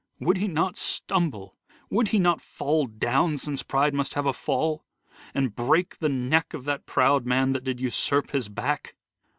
Would 0.19 0.37
he 0.37 0.47
not 0.47 0.77
stumble? 0.77 1.55
Would 1.91 2.07
he 2.07 2.17
not 2.17 2.41
fall 2.41 2.87
down, 2.87 3.37
Since 3.37 3.61
pride 3.61 3.93
must 3.93 4.15
have 4.15 4.25
a 4.25 4.33
fall, 4.33 4.83
and 5.35 5.55
break 5.55 5.99
the 5.99 6.09
neck 6.09 6.55
Of 6.55 6.65
that 6.65 6.87
proud 6.87 7.27
man 7.27 7.53
that 7.53 7.63
did 7.65 7.79
usurp 7.79 8.31
his 8.31 8.49
back 8.49 8.95